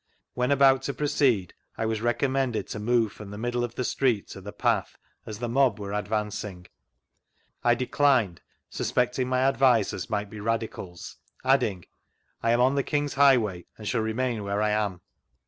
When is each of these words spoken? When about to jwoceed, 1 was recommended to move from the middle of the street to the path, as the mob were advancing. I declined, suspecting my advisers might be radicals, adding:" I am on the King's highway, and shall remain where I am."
When 0.33 0.49
about 0.51 0.81
to 0.89 0.95
jwoceed, 0.95 1.51
1 1.75 1.87
was 1.87 2.01
recommended 2.01 2.67
to 2.69 2.79
move 2.79 3.11
from 3.11 3.29
the 3.29 3.37
middle 3.37 3.63
of 3.63 3.75
the 3.75 3.83
street 3.83 4.27
to 4.29 4.41
the 4.41 4.51
path, 4.51 4.97
as 5.27 5.37
the 5.37 5.47
mob 5.47 5.79
were 5.79 5.93
advancing. 5.93 6.65
I 7.63 7.75
declined, 7.75 8.41
suspecting 8.67 9.29
my 9.29 9.41
advisers 9.43 10.09
might 10.09 10.31
be 10.31 10.39
radicals, 10.39 11.17
adding:" 11.45 11.85
I 12.41 12.49
am 12.49 12.61
on 12.61 12.73
the 12.73 12.81
King's 12.81 13.13
highway, 13.13 13.67
and 13.77 13.87
shall 13.87 14.01
remain 14.01 14.43
where 14.43 14.59
I 14.63 14.71
am." 14.71 15.01